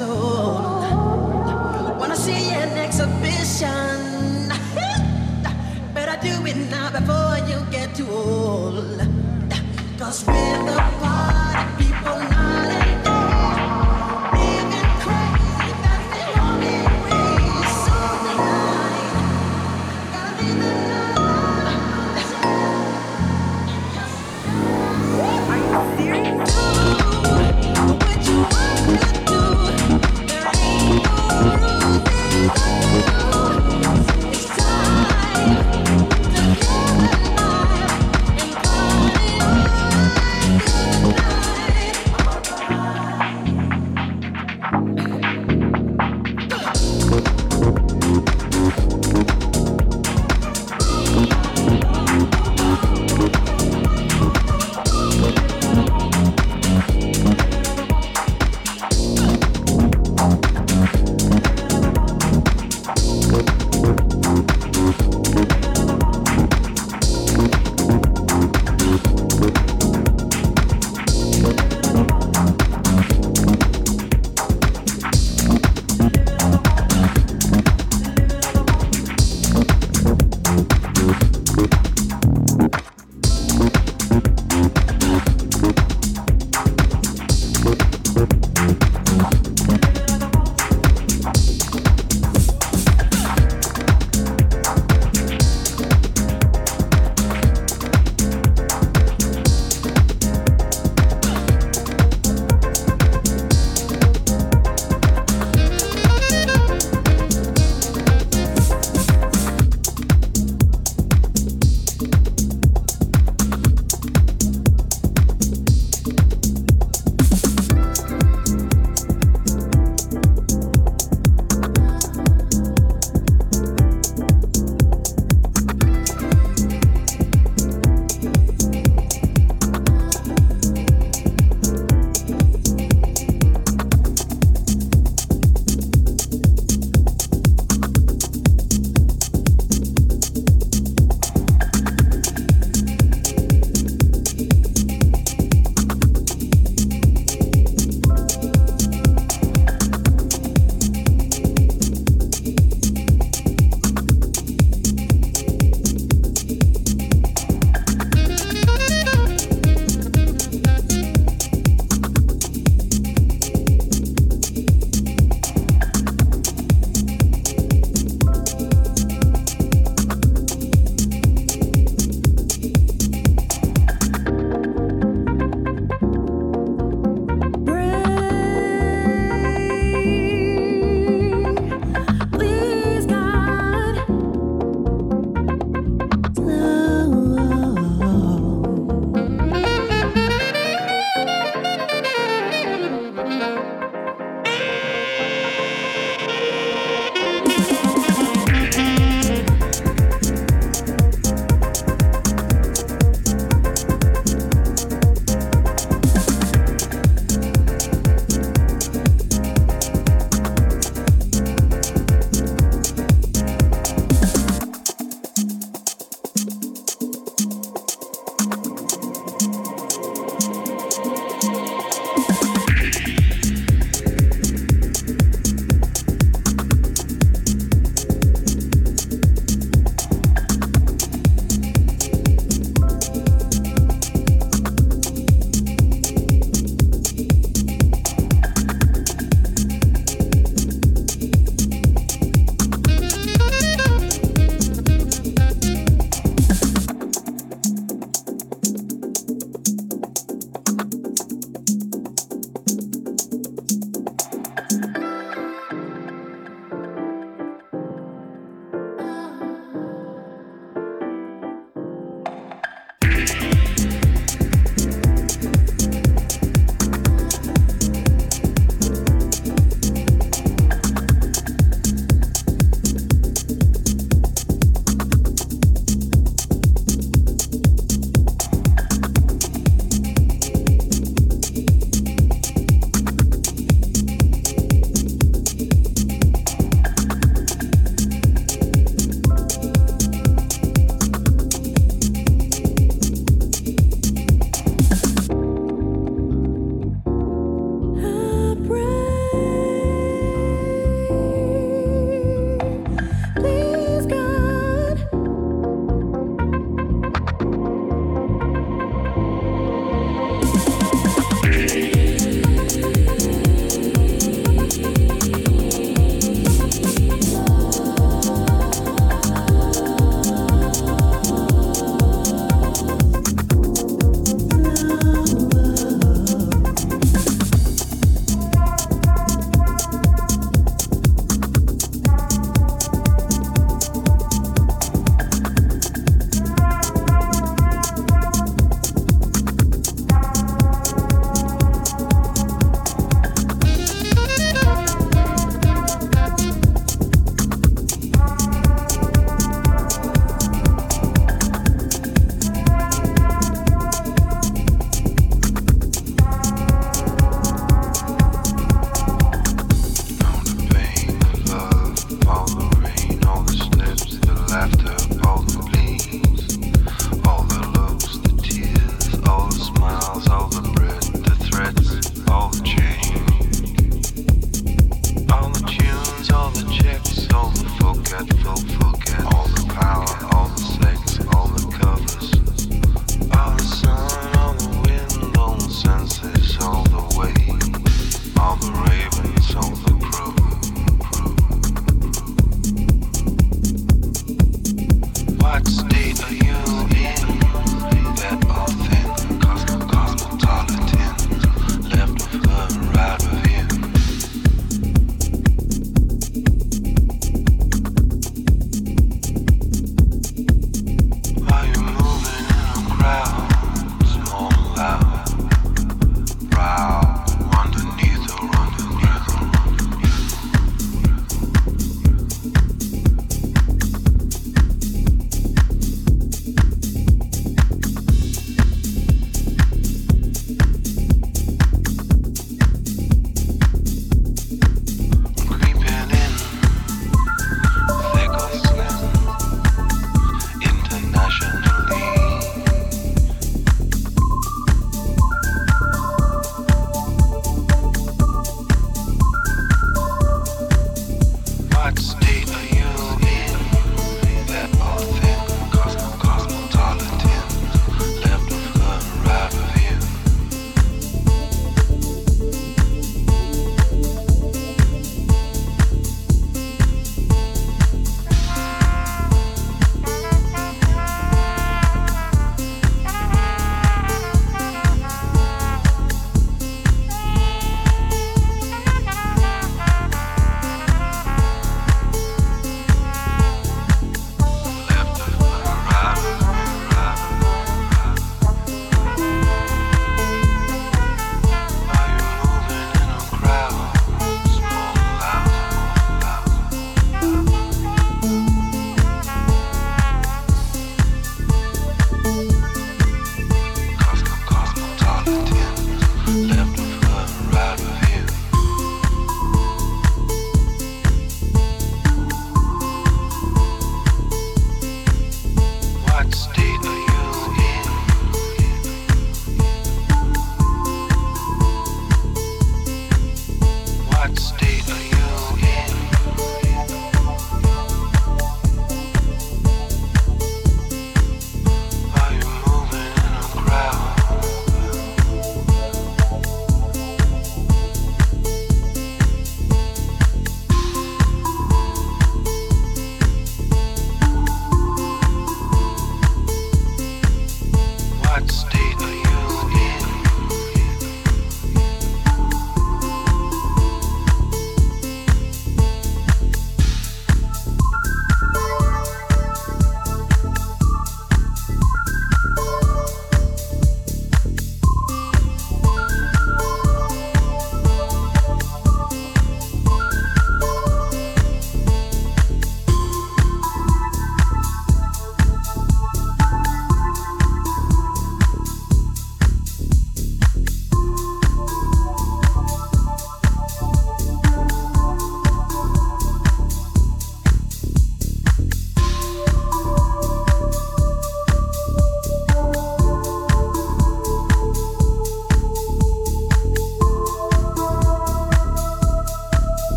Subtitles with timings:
[0.00, 0.80] soul.
[1.98, 4.48] Wanna see in exhibition.
[5.94, 9.00] Better do it now before you get too old.
[9.98, 11.79] Cause we're the party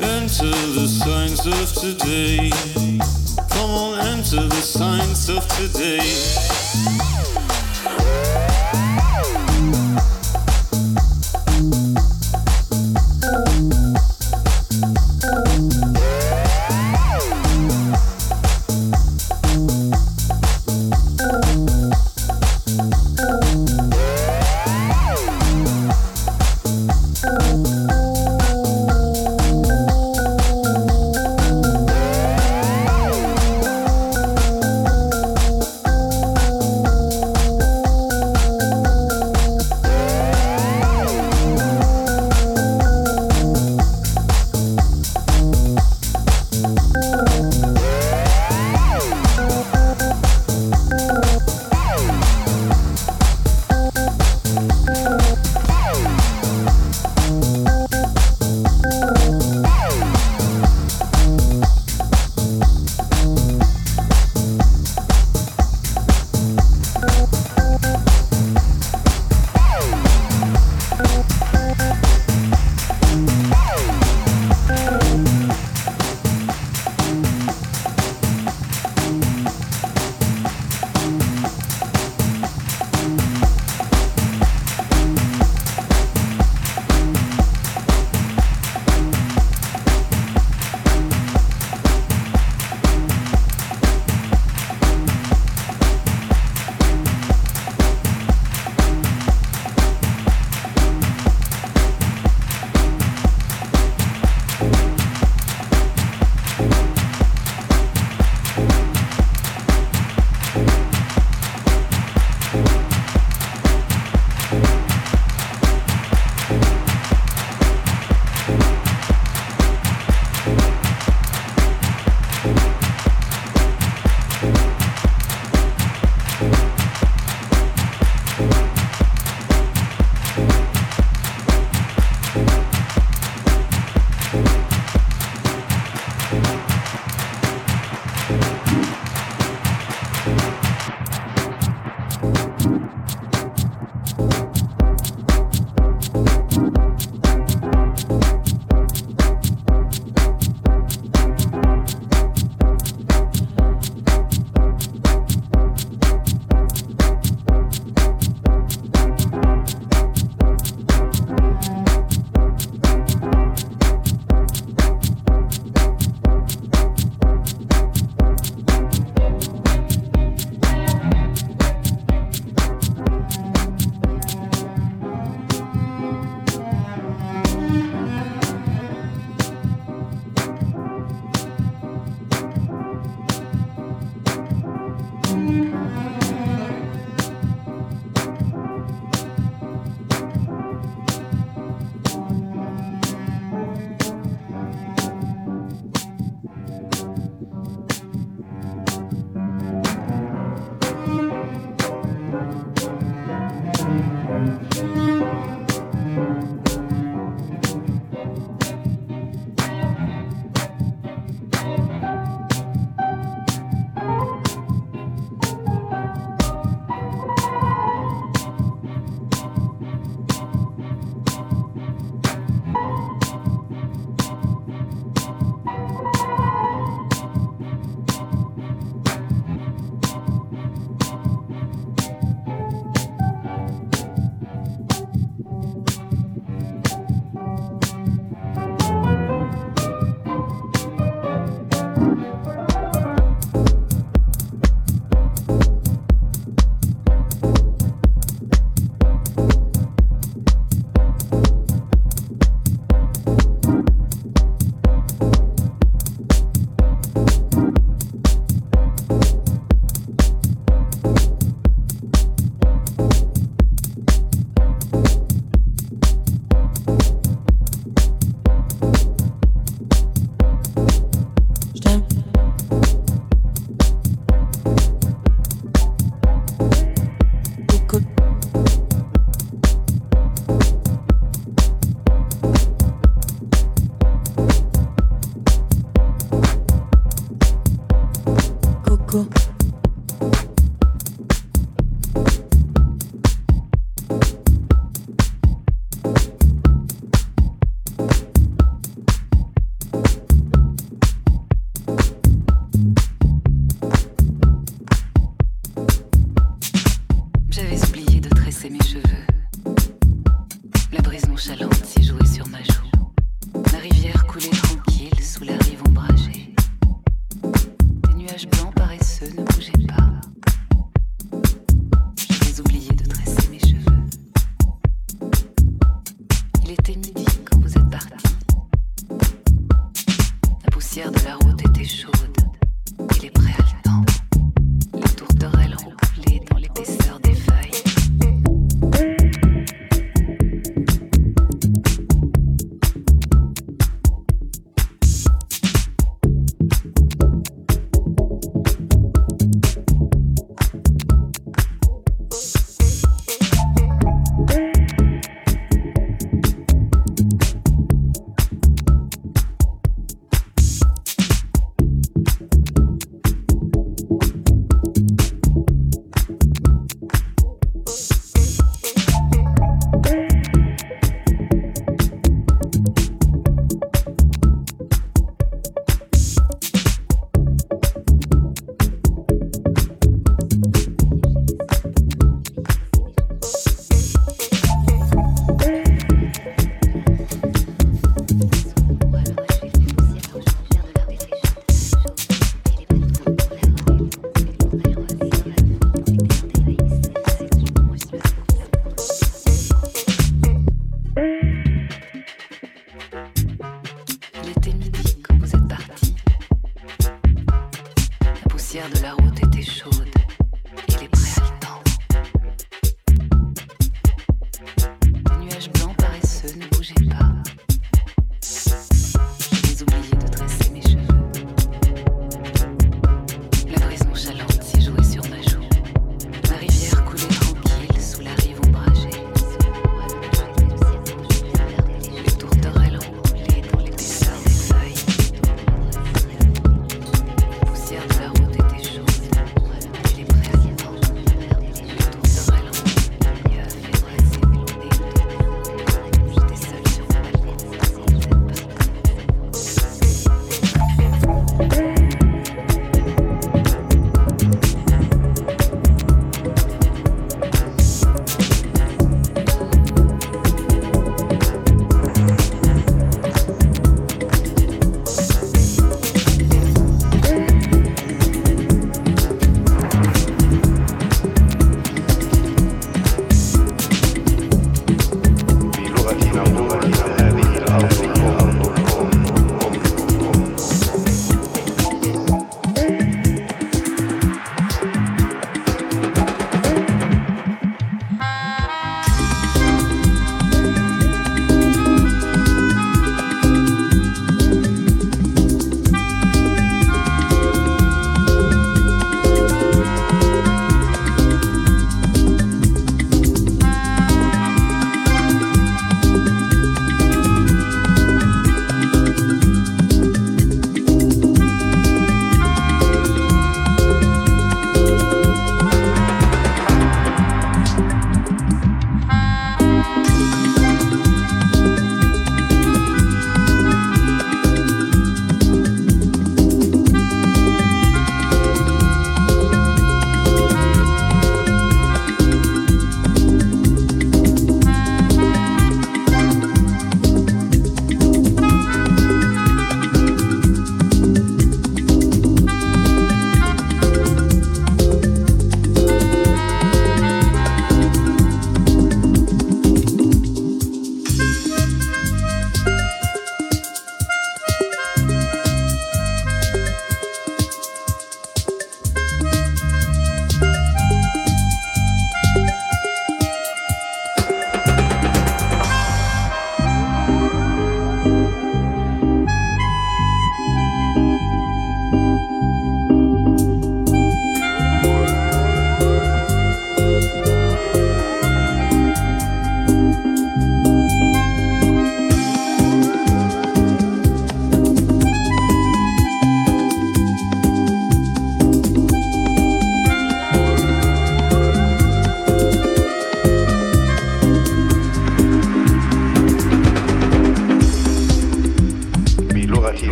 [0.00, 2.50] Enter the signs of today.
[3.50, 7.09] Come on, enter the signs of today.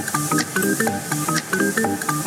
[0.00, 0.14] Thank
[2.12, 2.17] you.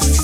[0.04, 0.15] you.